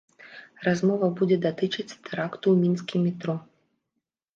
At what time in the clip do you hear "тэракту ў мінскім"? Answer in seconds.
2.05-3.01